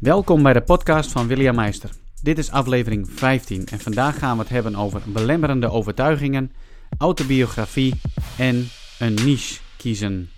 [0.00, 1.90] Welkom bij de podcast van William Meister.
[2.22, 6.52] Dit is aflevering 15 en vandaag gaan we het hebben over belemmerende overtuigingen,
[6.98, 8.00] autobiografie
[8.38, 10.30] en een niche kiezen.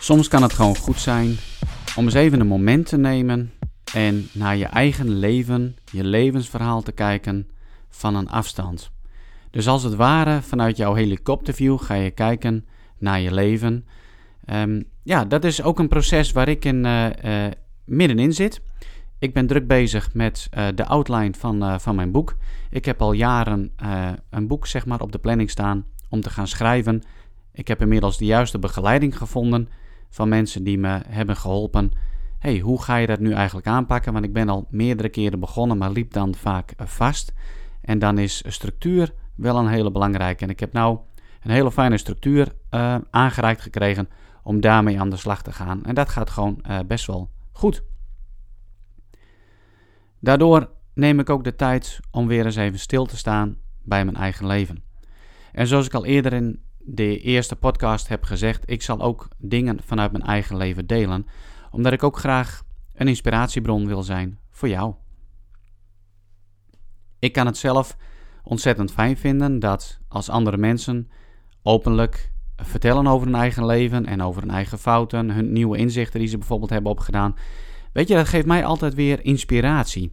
[0.00, 1.36] Soms kan het gewoon goed zijn
[1.96, 3.52] om eens even een moment te nemen
[3.94, 7.48] en naar je eigen leven, je levensverhaal te kijken
[7.88, 8.94] van een afstand.
[9.56, 12.66] Dus als het ware vanuit jouw helikopterview ga je kijken
[12.98, 13.86] naar je leven.
[14.52, 17.46] Um, ja, dat is ook een proces waar ik in, uh, uh,
[17.84, 18.60] middenin zit.
[19.18, 22.36] Ik ben druk bezig met uh, de outline van, van mijn boek.
[22.70, 23.72] Ik heb al jaren
[24.30, 27.02] een boek zeg maar, op de planning staan om te gaan schrijven.
[27.52, 29.68] Ik heb inmiddels de juiste begeleiding gevonden
[30.10, 31.90] van mensen die me hebben geholpen.
[32.38, 34.12] hey, hoe ga je dat nu eigenlijk aanpakken?
[34.12, 37.32] Want ik ben al meerdere keren begonnen, maar liep dan vaak vast.
[37.80, 40.44] En dan is structuur wel een hele belangrijke.
[40.44, 40.98] En ik heb nou
[41.42, 44.08] een hele fijne structuur uh, aangereikt gekregen
[44.42, 45.84] om daarmee aan de slag te gaan.
[45.84, 47.82] En dat gaat gewoon uh, best wel goed.
[50.20, 54.16] Daardoor neem ik ook de tijd om weer eens even stil te staan bij mijn
[54.16, 54.82] eigen leven.
[55.52, 59.78] En zoals ik al eerder in de eerste podcast heb gezegd, ik zal ook dingen
[59.82, 61.26] vanuit mijn eigen leven delen,
[61.70, 62.62] omdat ik ook graag
[62.94, 64.94] een inspiratiebron wil zijn voor jou.
[67.18, 67.96] Ik kan het zelf
[68.48, 71.10] ontzettend fijn vinden dat als andere mensen
[71.62, 76.28] openlijk vertellen over hun eigen leven en over hun eigen fouten, hun nieuwe inzichten die
[76.28, 77.36] ze bijvoorbeeld hebben opgedaan.
[77.92, 80.12] Weet je, dat geeft mij altijd weer inspiratie.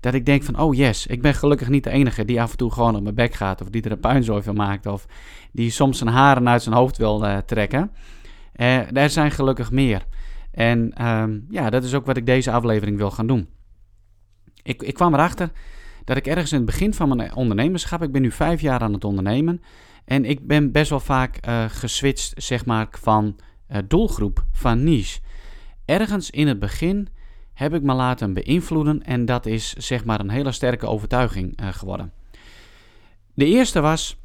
[0.00, 2.56] Dat ik denk van, oh yes, ik ben gelukkig niet de enige die af en
[2.56, 3.60] toe gewoon op mijn bek gaat.
[3.60, 4.86] Of die er een puinzooi van maakt.
[4.86, 5.06] Of
[5.52, 7.90] die soms zijn haren uit zijn hoofd wil uh, trekken.
[8.56, 10.06] Uh, er zijn gelukkig meer.
[10.50, 13.48] En um, ja, dat is ook wat ik deze aflevering wil gaan doen.
[14.62, 15.50] Ik, ik kwam erachter
[16.04, 18.92] dat ik ergens in het begin van mijn ondernemerschap, ik ben nu vijf jaar aan
[18.92, 19.62] het ondernemen,
[20.04, 23.36] en ik ben best wel vaak uh, geswitcht, zeg maar, van
[23.70, 25.20] uh, doelgroep, van niche.
[25.84, 27.08] Ergens in het begin
[27.52, 32.12] heb ik me laten beïnvloeden en dat is, zeg maar, een hele sterke overtuiging geworden.
[33.34, 34.16] De eerste was,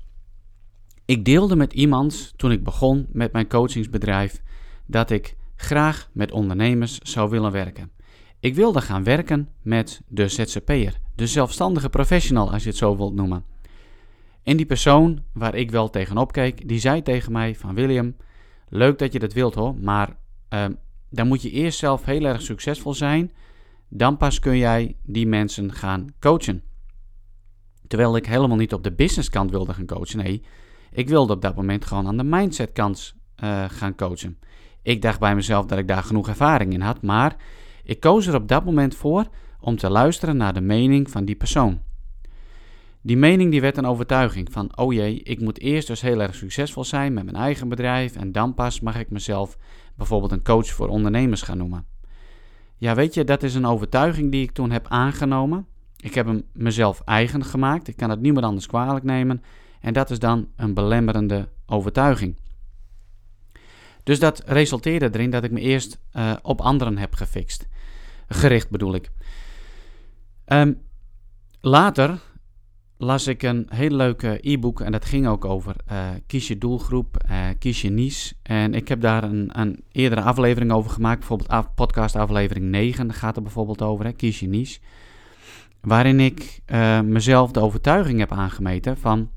[1.06, 4.42] ik deelde met iemand toen ik begon met mijn coachingsbedrijf
[4.86, 7.92] dat ik graag met ondernemers zou willen werken.
[8.42, 13.16] Ik wilde gaan werken met de ZZP'er, de zelfstandige professional als je het zo wilt
[13.16, 13.44] noemen.
[14.44, 18.16] En die persoon waar ik wel tegenop keek, die zei tegen mij van William,
[18.68, 20.18] leuk dat je dat wilt hoor, maar
[20.54, 20.66] uh,
[21.10, 23.32] dan moet je eerst zelf heel erg succesvol zijn,
[23.88, 26.64] dan pas kun jij die mensen gaan coachen.
[27.88, 30.44] Terwijl ik helemaal niet op de businesskant wilde gaan coachen, nee,
[30.92, 34.40] ik wilde op dat moment gewoon aan de mindsetkant uh, gaan coachen.
[34.82, 37.36] Ik dacht bij mezelf dat ik daar genoeg ervaring in had, maar
[37.90, 39.28] ik koos er op dat moment voor
[39.60, 41.82] om te luisteren naar de mening van die persoon.
[43.02, 46.36] Die mening die werd een overtuiging van, oh jee, ik moet eerst dus heel erg
[46.36, 49.58] succesvol zijn met mijn eigen bedrijf en dan pas mag ik mezelf
[49.96, 51.86] bijvoorbeeld een coach voor ondernemers gaan noemen.
[52.78, 55.68] Ja, weet je, dat is een overtuiging die ik toen heb aangenomen.
[55.98, 59.42] Ik heb hem mezelf eigen gemaakt, ik kan het niemand anders kwalijk nemen
[59.82, 62.36] en dat is dan een belemmerende overtuiging.
[64.10, 67.68] Dus dat resulteerde erin dat ik me eerst uh, op anderen heb gefixt.
[68.28, 69.12] Gericht bedoel ik.
[70.46, 70.82] Um,
[71.62, 72.20] later
[72.98, 77.24] las ik een heel leuke e-book en dat ging ook over uh, kies je doelgroep,
[77.60, 78.36] kies je niche.
[78.44, 83.14] En ik heb daar een, een eerdere aflevering over gemaakt, bijvoorbeeld af, podcast aflevering 9
[83.14, 84.80] gaat er bijvoorbeeld over, hè, kies je niche.
[85.82, 86.62] Waarin ik
[87.04, 89.30] mezelf de overtuiging heb aangemeten van,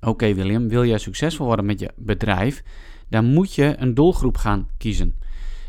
[0.00, 2.62] oké William, wil jij succesvol worden met je bedrijf,
[3.08, 5.14] dan moet je een doelgroep gaan kiezen.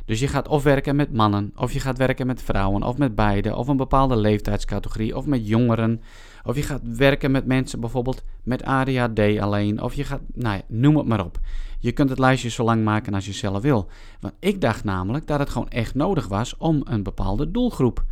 [0.05, 3.15] Dus je gaat of werken met mannen, of je gaat werken met vrouwen, of met
[3.15, 6.01] beide, of een bepaalde leeftijdscategorie, of met jongeren.
[6.43, 10.61] Of je gaat werken met mensen bijvoorbeeld met ADHD alleen, of je gaat, nou ja,
[10.67, 11.39] noem het maar op.
[11.79, 13.89] Je kunt het lijstje zo lang maken als je zelf wil.
[14.19, 18.05] Want ik dacht namelijk dat het gewoon echt nodig was om een bepaalde doelgroep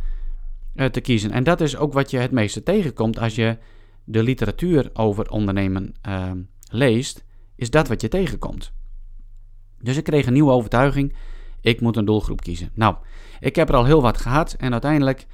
[0.74, 1.30] uh, te kiezen.
[1.30, 3.58] En dat is ook wat je het meeste tegenkomt als je
[4.04, 6.30] de literatuur over ondernemen uh,
[6.70, 7.24] leest,
[7.54, 8.72] is dat wat je tegenkomt.
[9.86, 11.14] Dus ik kreeg een nieuwe overtuiging
[11.66, 12.70] ik moet een doelgroep kiezen.
[12.74, 12.96] Nou,
[13.40, 15.26] ik heb er al heel wat gehad en uiteindelijk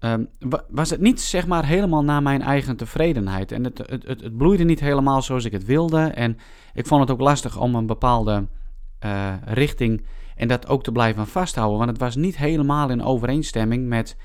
[0.00, 0.28] um,
[0.68, 3.52] was het niet zeg maar helemaal naar mijn eigen tevredenheid.
[3.52, 6.00] En het, het, het, bloeide niet helemaal zoals ik het wilde.
[6.00, 6.36] En
[6.74, 8.46] ik vond het ook lastig om een bepaalde
[9.04, 10.06] uh, richting
[10.36, 11.78] en dat ook te blijven vasthouden.
[11.78, 14.16] Want het was niet helemaal in overeenstemming met,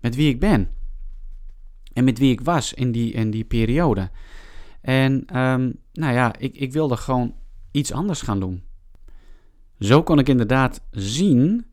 [0.00, 0.70] met wie ik ben.
[1.92, 4.10] En met wie ik was in die, in die periode.
[4.80, 7.34] En um, nou ja, ik, ik wilde gewoon
[7.70, 8.68] iets anders gaan doen.
[9.80, 11.66] Zo kon ik inderdaad zien,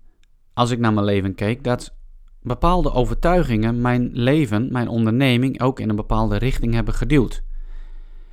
[0.53, 1.95] als ik naar mijn leven keek, dat
[2.41, 7.43] bepaalde overtuigingen mijn leven, mijn onderneming ook in een bepaalde richting hebben geduwd.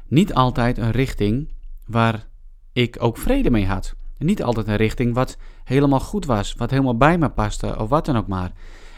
[0.08, 1.52] niet altijd een richting
[1.86, 2.26] waar
[2.72, 3.94] ik ook vrede mee had.
[4.18, 8.06] Niet altijd een richting wat helemaal goed was, wat helemaal bij me paste of wat
[8.06, 8.52] dan ook maar.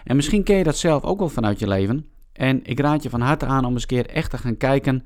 [0.04, 2.06] En misschien ken je dat zelf ook wel vanuit je leven.
[2.32, 5.04] En ik raad je van harte aan om eens een keer echt te gaan kijken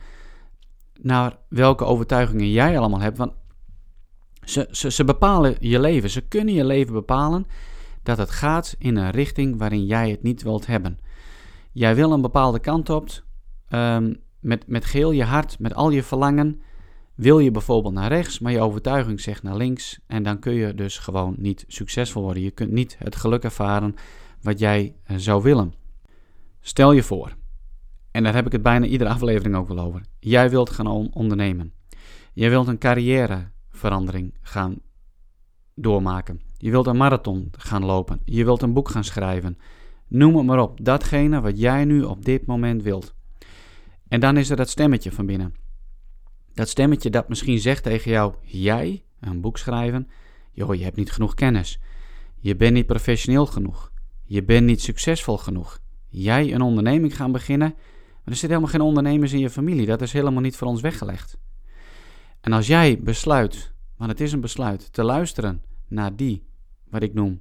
[1.01, 3.19] naar welke overtuigingen jij allemaal hebt.
[3.19, 3.33] Want
[4.50, 6.11] ze, ze, ze bepalen je leven.
[6.11, 7.47] Ze kunnen je leven bepalen
[8.02, 10.99] dat het gaat in een richting waarin jij het niet wilt hebben.
[11.73, 13.08] Jij wil een bepaalde kant op,
[13.70, 16.61] um, met, met geheel je hart, met al je verlangen.
[17.14, 20.00] Wil je bijvoorbeeld naar rechts, maar je overtuiging zegt naar links.
[20.06, 22.43] En dan kun je dus gewoon niet succesvol worden.
[22.43, 23.94] Je kunt niet het geluk ervaren
[24.43, 25.75] wat jij eh, zou willen.
[26.61, 27.37] Stel je voor,
[28.11, 30.02] en daar heb ik het bijna iedere aflevering ook wel over.
[30.19, 31.73] Jij wilt gaan ondernemen.
[32.32, 32.79] Jij wilt een
[33.81, 34.79] carrièreverandering gaan
[35.75, 36.41] doormaken.
[36.56, 38.21] Je wilt een marathon gaan lopen.
[38.25, 39.59] Je wilt een boek gaan schrijven.
[40.09, 40.85] Noem het maar op.
[40.85, 43.15] Datgene wat jij nu op dit moment wilt.
[44.09, 45.55] En dan is er dat stemmetje van binnen.
[46.55, 50.09] Dat stemmetje dat misschien zegt tegen jou: Jij, een boek schrijven,
[50.53, 51.81] joh, je hebt niet genoeg kennis.
[52.38, 53.93] Je bent niet professioneel genoeg.
[54.25, 55.81] Je bent niet succesvol genoeg.
[56.09, 59.87] Jij een onderneming gaan beginnen, maar er zitten helemaal geen ondernemers in je familie.
[59.87, 61.38] Dat is helemaal niet voor ons weggelegd.
[62.41, 66.45] En als jij besluit, want het is een besluit, te luisteren naar die,
[66.91, 67.41] wat ik noem,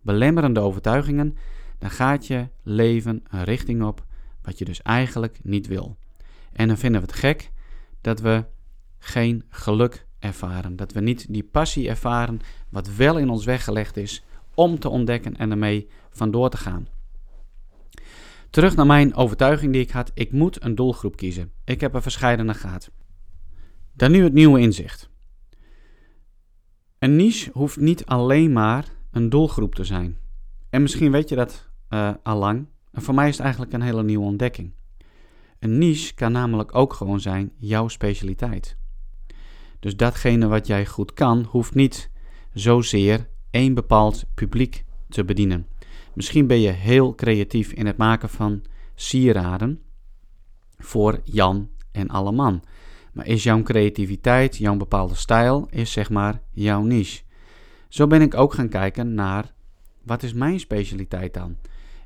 [0.00, 1.36] belemmerende overtuigingen,
[1.78, 4.06] dan gaat je leven een richting op
[4.42, 5.96] wat je dus eigenlijk niet wil.
[6.52, 7.50] En dan vinden we het gek
[8.00, 8.44] dat we
[8.98, 10.76] geen geluk ervaren.
[10.76, 14.24] Dat we niet die passie ervaren wat wel in ons weggelegd is
[14.54, 16.88] om te ontdekken en ermee vandoor te gaan.
[18.50, 20.10] Terug naar mijn overtuiging die ik had.
[20.14, 21.52] Ik moet een doelgroep kiezen.
[21.64, 22.90] Ik heb er verscheidene gehad.
[23.98, 25.10] Dan nu het nieuwe inzicht.
[26.98, 30.18] Een niche hoeft niet alleen maar een doelgroep te zijn.
[30.70, 32.66] En misschien weet je dat uh, al lang.
[32.92, 34.72] Voor mij is het eigenlijk een hele nieuwe ontdekking.
[35.58, 38.76] Een niche kan namelijk ook gewoon zijn jouw specialiteit.
[39.80, 42.10] Dus datgene wat jij goed kan, hoeft niet
[42.52, 45.66] zozeer één bepaald publiek te bedienen.
[46.14, 48.62] Misschien ben je heel creatief in het maken van
[48.94, 49.82] sieraden
[50.76, 52.62] voor Jan en alle man.
[53.22, 57.22] Is jouw creativiteit, jouw bepaalde stijl, is zeg maar jouw niche.
[57.88, 59.52] Zo ben ik ook gaan kijken naar
[60.02, 61.56] wat is mijn specialiteit dan?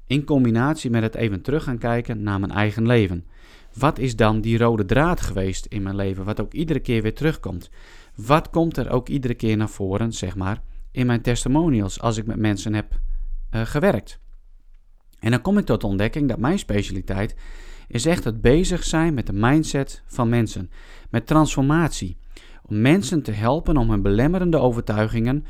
[0.06, 3.26] In combinatie met het even terug gaan kijken naar mijn eigen leven.
[3.74, 7.14] Wat is dan die rode draad geweest in mijn leven, wat ook iedere keer weer
[7.14, 7.70] terugkomt?
[8.14, 12.26] Wat komt er ook iedere keer naar voren, zeg maar, in mijn testimonials als ik
[12.26, 13.00] met mensen heb
[13.50, 14.20] uh, gewerkt?
[15.18, 17.34] En dan kom ik tot de ontdekking dat mijn specialiteit
[17.88, 20.70] is echt het bezig zijn met de mindset van mensen,
[21.10, 22.16] met transformatie.
[22.62, 25.44] Om mensen te helpen om hun belemmerende overtuigingen,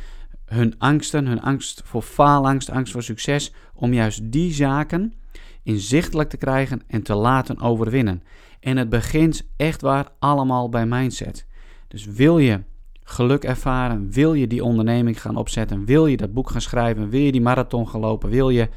[0.46, 5.14] hun angsten, hun angst voor faalangst, angst voor succes, om juist die zaken
[5.62, 8.22] inzichtelijk te krijgen en te laten overwinnen.
[8.60, 11.46] En het begint echt waar allemaal bij mindset.
[11.88, 12.60] Dus wil je
[13.04, 17.20] geluk ervaren, wil je die onderneming gaan opzetten, wil je dat boek gaan schrijven, wil
[17.20, 18.68] je die marathon gaan lopen, wil je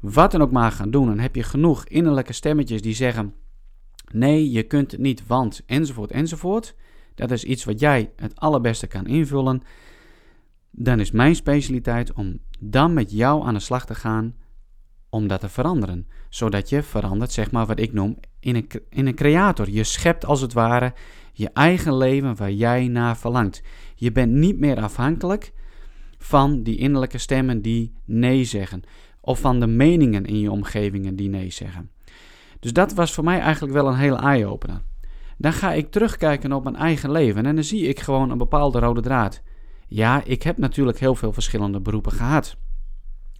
[0.00, 3.34] wat dan ook maar gaan doen, dan heb je genoeg innerlijke stemmetjes die zeggen:
[4.12, 6.74] nee, je kunt het niet, want enzovoort enzovoort.
[7.14, 9.62] Dat is iets wat jij het allerbeste kan invullen.
[10.70, 14.34] Dan is mijn specialiteit om dan met jou aan de slag te gaan
[15.10, 16.06] om dat te veranderen.
[16.28, 19.70] Zodat je verandert, zeg maar wat ik noem, in een, in een creator.
[19.70, 20.94] Je schept als het ware
[21.32, 23.62] je eigen leven waar jij naar verlangt.
[23.94, 25.52] Je bent niet meer afhankelijk
[26.18, 28.82] van die innerlijke stemmen die nee zeggen.
[29.28, 31.90] Of van de meningen in je omgevingen die nee zeggen.
[32.60, 34.80] Dus dat was voor mij eigenlijk wel een hele eye-opener.
[35.36, 38.78] Dan ga ik terugkijken op mijn eigen leven en dan zie ik gewoon een bepaalde
[38.78, 39.42] rode draad.
[39.88, 42.56] Ja, ik heb natuurlijk heel veel verschillende beroepen gehad.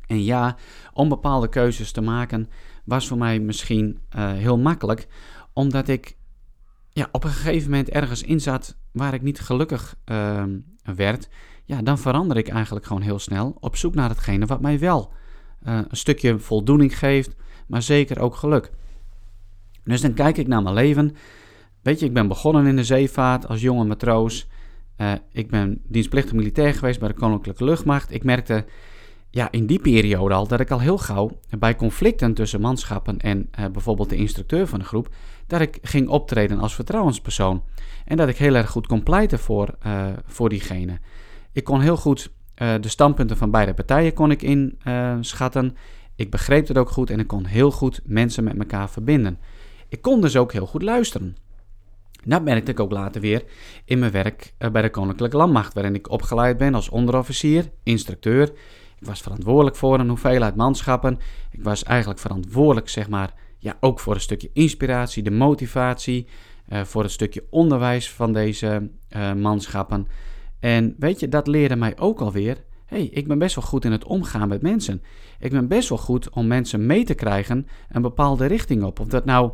[0.07, 0.57] En ja,
[0.93, 2.49] om bepaalde keuzes te maken
[2.85, 5.09] was voor mij misschien uh, heel makkelijk,
[5.53, 6.17] omdat ik
[6.91, 10.43] ja, op een gegeven moment ergens in zat waar ik niet gelukkig uh,
[10.83, 11.29] werd.
[11.65, 15.17] Ja, dan verander ik eigenlijk gewoon heel snel op zoek naar hetgene wat mij wel
[15.69, 18.71] een stukje voldoening geeft, maar zeker ook geluk.
[19.85, 21.17] Dus dan kijk ik naar mijn leven.
[21.83, 24.47] Weet je, ik ben begonnen in de zeevaart als jonge matroos.
[24.97, 28.13] Uh, ik ben dienstplichtig militair geweest bij de Koninklijke Luchtmacht.
[28.13, 28.65] Ik merkte
[29.31, 33.51] ja, in die periode al dat ik al heel gauw bij conflicten tussen manschappen en
[33.59, 35.09] uh, bijvoorbeeld de instructeur van de groep,
[35.47, 37.63] dat ik ging optreden als vertrouwenspersoon.
[38.05, 39.75] En dat ik heel erg goed kon pleiten voor,
[40.25, 40.99] voor diegene.
[41.53, 42.31] Ik kon heel goed
[42.63, 45.77] uh, de standpunten van beide partijen kon ik inschatten.
[46.17, 49.39] ik begreep het ook goed en ik kon heel goed mensen met elkaar verbinden.
[49.89, 51.37] Ik kon dus ook heel goed luisteren.
[52.25, 53.45] Dat merkte ik ook later weer
[53.85, 58.53] in mijn werk bij de Koninklijke Landmacht, waarin ik opgeleid ben als onderofficier, instructeur
[59.01, 61.19] ik was verantwoordelijk voor een hoeveelheid manschappen.
[61.51, 66.27] Ik was eigenlijk verantwoordelijk, zeg maar, ja, ook voor een stukje inspiratie, de motivatie,
[66.69, 68.91] voor het stukje onderwijs van deze
[69.37, 70.07] manschappen.
[70.61, 72.65] En weet je, dat leerde mij ook alweer.
[72.87, 75.03] hey, ik ben best wel goed in het omgaan met mensen.
[75.39, 79.01] Ik ben best wel goed om mensen mee te krijgen een bepaalde richting op.
[79.01, 79.53] Of dat nou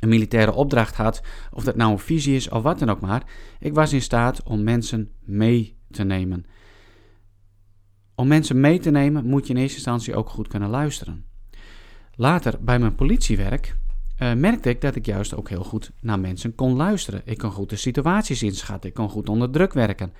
[0.00, 1.22] een militaire opdracht had,
[1.52, 3.22] of dat nou een visie is of wat dan ook maar.
[3.60, 6.44] Ik was in staat om mensen mee te nemen.
[8.14, 11.24] Om mensen mee te nemen moet je in eerste instantie ook goed kunnen luisteren.
[12.14, 13.76] Later bij mijn politiewerk
[14.18, 17.22] uh, merkte ik dat ik juist ook heel goed naar mensen kon luisteren.
[17.24, 20.12] Ik kon goed de situaties inschatten, ik kon goed onder druk werken.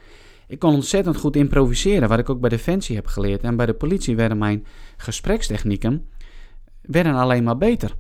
[0.47, 3.43] Ik kon ontzettend goed improviseren, wat ik ook bij Defensie heb geleerd.
[3.43, 6.09] En bij de politie werden mijn gesprekstechnieken
[6.83, 7.95] werden alleen maar beter.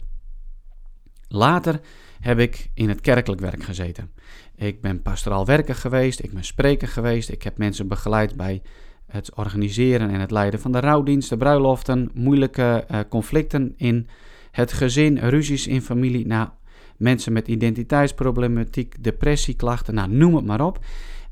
[1.28, 1.80] Later
[2.20, 4.10] heb ik in het kerkelijk werk gezeten.
[4.56, 8.62] Ik ben pastoraal werker geweest, ik ben spreker geweest, ik heb mensen begeleid bij
[9.06, 14.08] het organiseren en het leiden van de rouwdiensten, bruiloften, moeilijke uh, conflicten in
[14.50, 16.48] het gezin, ruzies in familie, nou,
[16.96, 20.78] mensen met identiteitsproblematiek, depressieklachten, nou, noem het maar op.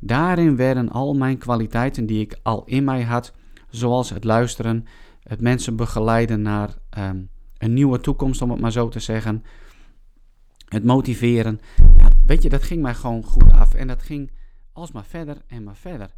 [0.00, 3.32] Daarin werden al mijn kwaliteiten die ik al in mij had,
[3.70, 4.84] zoals het luisteren,
[5.22, 9.44] het mensen begeleiden naar um, een nieuwe toekomst, om het maar zo te zeggen,
[10.68, 11.60] het motiveren.
[11.76, 14.30] Ja, weet je, dat ging mij gewoon goed af en dat ging
[14.72, 16.14] alsmaar verder en maar verder.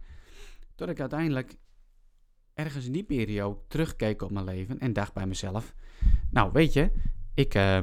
[0.75, 1.55] Tot ik uiteindelijk
[2.59, 5.75] ergens in die periode terugkeek op mijn leven en dacht bij mezelf:
[6.31, 6.91] Nou, weet je,
[7.35, 7.79] ik uh,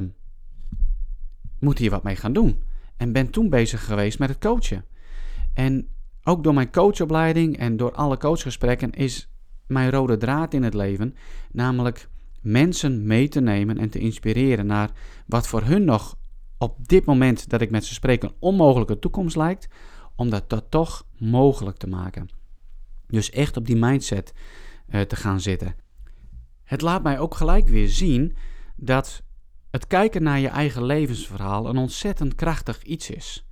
[1.59, 2.63] moet hier wat mee gaan doen.
[2.97, 4.85] En ben toen bezig geweest met het coachen.
[5.53, 5.87] En
[6.23, 9.29] ook door mijn coachopleiding en door alle coachgesprekken is
[9.67, 11.15] mijn rode draad in het leven,
[11.51, 12.09] namelijk
[12.41, 14.91] mensen mee te nemen en te inspireren naar
[15.25, 16.17] wat voor hun nog
[16.57, 19.67] op dit moment dat ik met ze spreek een onmogelijke toekomst lijkt,
[20.15, 22.29] om dat, dat toch mogelijk te maken.
[23.07, 24.33] Dus echt op die mindset
[24.89, 25.75] te gaan zitten.
[26.63, 28.35] Het laat mij ook gelijk weer zien
[28.75, 29.23] dat
[29.71, 33.47] het kijken naar je eigen levensverhaal een ontzettend krachtig iets is.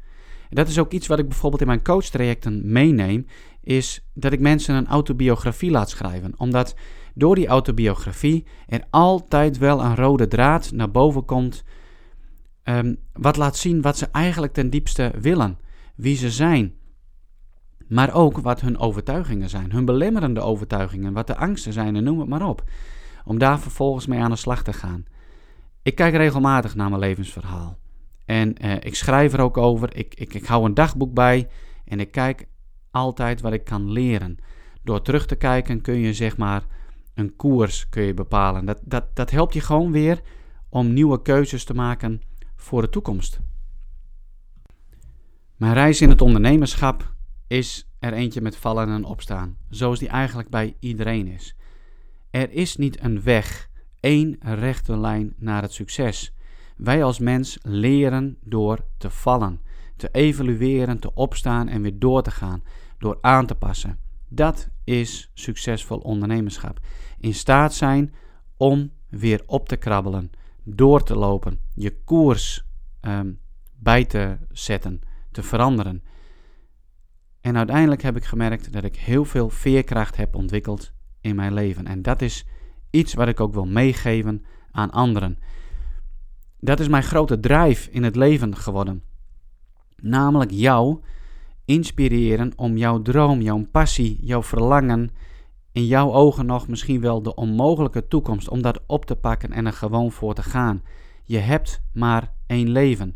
[0.49, 3.25] En dat is ook iets wat ik bijvoorbeeld in mijn coachtrajecten meeneem,
[3.61, 6.33] is dat ik mensen een autobiografie laat schrijven.
[6.37, 6.75] Omdat
[7.13, 11.63] door die autobiografie er altijd wel een rode draad naar boven komt,
[12.63, 15.59] um, wat laat zien wat ze eigenlijk ten diepste willen,
[15.95, 16.73] wie ze zijn,
[17.87, 22.19] maar ook wat hun overtuigingen zijn, hun belemmerende overtuigingen, wat de angsten zijn en noem
[22.19, 22.63] het maar op.
[23.25, 25.05] Om daar vervolgens mee aan de slag te gaan.
[25.81, 27.77] Ik kijk regelmatig naar mijn levensverhaal.
[28.25, 29.95] En eh, ik schrijf er ook over.
[29.95, 31.47] Ik, ik, ik hou een dagboek bij.
[31.85, 32.47] En ik kijk
[32.91, 34.37] altijd wat ik kan leren.
[34.83, 36.63] Door terug te kijken kun je zeg maar
[37.13, 38.65] een koers kun je bepalen.
[38.65, 40.21] Dat, dat, dat helpt je gewoon weer
[40.69, 42.21] om nieuwe keuzes te maken
[42.55, 43.39] voor de toekomst.
[45.55, 47.12] Mijn reis in het ondernemerschap
[47.47, 51.55] is er eentje met vallen en opstaan, zoals die eigenlijk bij iedereen is.
[52.29, 53.69] Er is niet een weg,
[53.99, 56.33] één rechte lijn naar het succes.
[56.77, 59.61] Wij als mens leren door te vallen,
[59.95, 62.63] te evalueren, te opstaan en weer door te gaan,
[62.97, 63.99] door aan te passen.
[64.27, 66.79] Dat is succesvol ondernemerschap.
[67.19, 68.13] In staat zijn
[68.57, 70.31] om weer op te krabbelen,
[70.63, 72.63] door te lopen, je koers
[73.01, 73.39] um,
[73.75, 76.03] bij te zetten, te veranderen.
[77.43, 81.87] En uiteindelijk heb ik gemerkt dat ik heel veel veerkracht heb ontwikkeld in mijn leven.
[81.87, 82.45] En dat is
[82.89, 85.39] iets wat ik ook wil meegeven aan anderen.
[86.59, 89.03] Dat is mijn grote drive in het leven geworden.
[89.95, 91.01] Namelijk jou
[91.65, 95.09] inspireren om jouw droom, jouw passie, jouw verlangen,
[95.71, 99.65] in jouw ogen nog misschien wel de onmogelijke toekomst, om dat op te pakken en
[99.65, 100.83] er gewoon voor te gaan.
[101.23, 103.15] Je hebt maar één leven.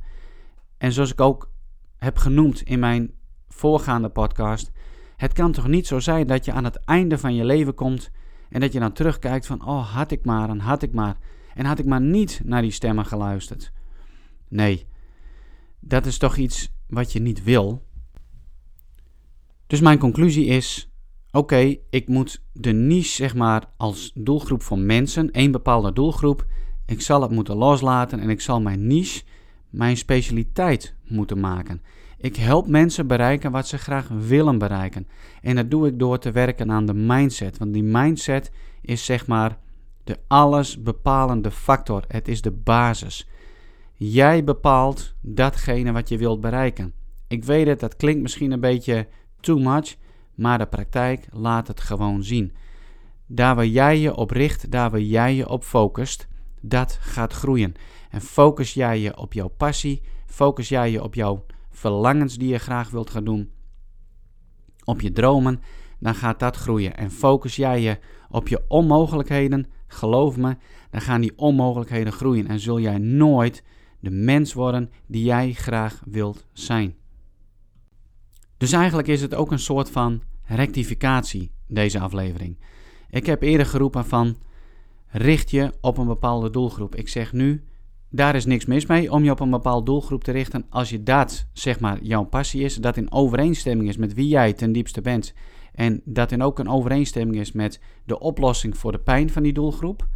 [0.78, 1.52] En zoals ik ook
[1.98, 3.16] heb genoemd in mijn
[3.58, 4.72] voorgaande podcast.
[5.16, 8.12] Het kan toch niet zo zijn dat je aan het einde van je leven komt
[8.50, 11.18] en dat je dan terugkijkt van, oh had ik maar en had ik maar.
[11.54, 13.72] En had ik maar niet naar die stemmen geluisterd.
[14.48, 14.86] Nee,
[15.80, 17.86] dat is toch iets wat je niet wil.
[19.68, 20.92] Dus mijn conclusie is:
[21.32, 26.46] oké, ik moet de niche, zeg maar, als doelgroep van mensen, één bepaalde doelgroep,
[26.86, 29.24] ik zal het moeten loslaten en ik zal mijn niche,
[29.78, 31.82] mijn specialiteit moeten maken.
[32.18, 35.08] Ik help mensen bereiken wat ze graag willen bereiken.
[35.42, 37.58] En dat doe ik door te werken aan de mindset.
[37.58, 39.58] Want die mindset is zeg maar
[40.04, 42.04] de alles bepalende factor.
[42.08, 43.30] Het is de basis.
[43.94, 46.94] Jij bepaalt datgene wat je wilt bereiken.
[47.28, 49.08] Ik weet het, dat klinkt misschien een beetje
[49.40, 49.96] too much,
[50.36, 52.54] maar de praktijk laat het gewoon zien.
[53.26, 56.28] Daar waar jij je op richt, daar waar jij je op focust,
[56.62, 57.74] dat gaat groeien.
[58.10, 62.58] En focus jij je op jouw passie, focus jij je op jouw verlangens die je
[62.58, 63.52] graag wilt gaan doen,
[64.84, 65.62] op je dromen,
[66.00, 66.98] dan gaat dat groeien.
[66.98, 68.00] En focus jij je
[68.30, 70.58] op je onmogelijkheden, geloof me,
[70.90, 73.64] dan gaan die onmogelijkheden groeien en zul jij nooit
[74.00, 76.96] de mens worden die jij graag wilt zijn.
[78.58, 82.58] Dus eigenlijk is het ook een soort van rectificatie, deze aflevering.
[83.10, 84.38] Ik heb eerder geroepen van
[85.08, 86.96] richt je op een bepaalde doelgroep.
[86.96, 87.64] Ik zeg nu,
[88.18, 90.66] daar is niks mis mee om je op een bepaalde doelgroep te richten.
[90.70, 94.54] Als je dat, zeg maar, jouw passie is, dat in overeenstemming is met wie jij
[94.54, 95.34] ten diepste bent.
[95.74, 99.54] En dat in ook een overeenstemming is met de oplossing voor de pijn van die
[99.54, 100.08] doelgroep.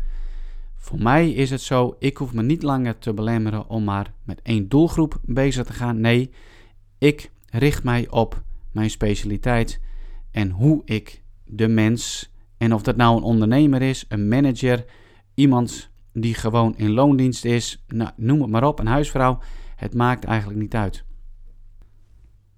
[0.77, 4.41] Voor mij is het zo, ik hoef me niet langer te belemmeren om maar met
[4.43, 6.01] één doelgroep bezig te gaan.
[6.01, 6.31] Nee,
[6.97, 9.79] ik richt mij op mijn specialiteit
[10.31, 14.85] en hoe ik de mens, en of dat nou een ondernemer is, een manager,
[15.33, 19.39] iemand die gewoon in loondienst is, nou, noem het maar op, een huisvrouw,
[19.75, 21.05] het maakt eigenlijk niet uit.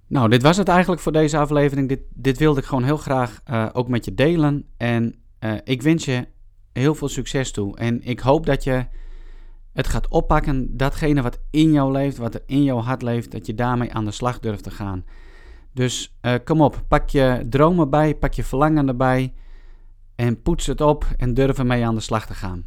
[0.07, 1.89] Nou, dit was het eigenlijk voor deze aflevering.
[1.89, 4.65] Dit, dit wilde ik gewoon heel graag uh, ook met je delen.
[4.77, 6.27] En uh, ik wens je
[6.73, 7.77] heel veel succes toe.
[7.77, 8.85] En ik hoop dat je
[9.73, 13.45] het gaat oppakken, datgene wat in jou leeft, wat er in jouw hart leeft, dat
[13.45, 15.05] je daarmee aan de slag durft te gaan.
[15.71, 19.33] Dus uh, kom op, pak je dromen bij, pak je verlangen erbij
[20.15, 22.65] en poets het op en durf ermee aan de slag te gaan.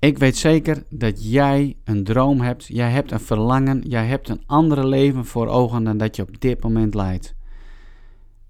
[0.00, 4.42] Ik weet zeker dat jij een droom hebt, jij hebt een verlangen, jij hebt een
[4.46, 7.34] andere leven voor ogen dan dat je op dit moment leidt.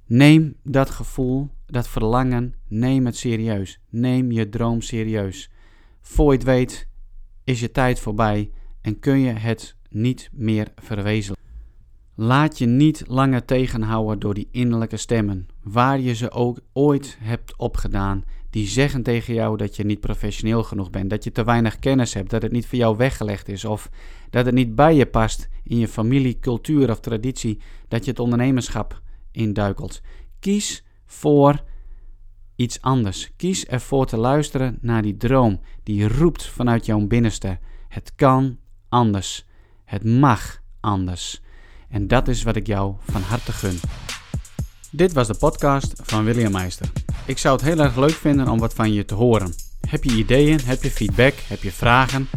[0.07, 3.81] Neem dat gevoel, dat verlangen, neem het serieus.
[3.89, 5.51] Neem je droom serieus.
[6.01, 6.89] Voor je het weet
[7.45, 11.49] is je tijd voorbij en kun je het niet meer verwezenlijken.
[12.15, 17.57] Laat je niet langer tegenhouden door die innerlijke stemmen, waar je ze ook ooit hebt
[17.57, 21.79] opgedaan, die zeggen tegen jou dat je niet professioneel genoeg bent, dat je te weinig
[21.79, 23.91] kennis hebt, dat het niet voor jou weggelegd is of
[24.31, 28.21] dat het niet bij je past in je familie, cultuur of traditie, dat je het
[28.21, 29.03] ondernemerschap
[29.33, 30.01] induikelt.
[30.41, 31.65] Kies voor
[32.57, 33.33] iets anders.
[33.37, 37.59] Kies ervoor te luisteren naar die droom die roept vanuit jouw binnenste.
[37.89, 39.47] Het kan anders.
[39.85, 41.41] Het mag anders.
[41.89, 43.79] En dat is wat ik jou van harte gun.
[44.91, 46.93] Dit was de podcast van William Meister.
[47.27, 49.55] Ik zou het heel erg leuk vinden om wat van je te horen.
[49.89, 50.61] Heb je ideeën?
[50.65, 51.35] Heb je feedback?
[51.47, 52.29] Heb je vragen?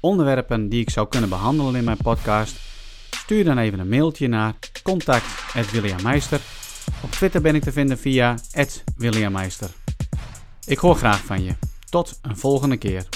[0.00, 2.56] Onderwerpen die ik zou kunnen behandelen in mijn podcast?
[3.10, 6.40] Stuur dan even een mailtje naar contact@williammeister.
[7.02, 8.34] Op Twitter ben ik te vinden via
[8.96, 9.70] @williammeister.
[10.66, 11.54] Ik hoor graag van je.
[11.90, 13.08] Tot een volgende keer.